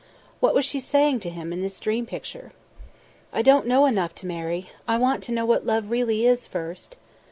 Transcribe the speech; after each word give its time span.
What 0.39 0.55
was 0.55 0.65
she 0.65 0.79
saying 0.79 1.19
to 1.19 1.29
him 1.29 1.53
in 1.53 1.61
this 1.61 1.79
dream 1.79 2.07
picture? 2.07 2.53
"I 3.31 3.43
don't 3.43 3.67
know 3.67 3.85
enough 3.85 4.15
to 4.15 4.25
marry; 4.25 4.71
I 4.87 4.97
want 4.97 5.21
to 5.25 5.31
know 5.31 5.45
what 5.45 5.67
love 5.67 5.91
really 5.91 6.25
is, 6.25 6.47
first 6.47 6.95